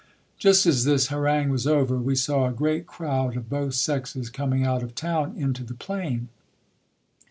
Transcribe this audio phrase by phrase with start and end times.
[0.39, 4.63] Just as this harangue was over, we saw a great crowd of both sexes coming
[4.65, 6.29] out of town into the plain.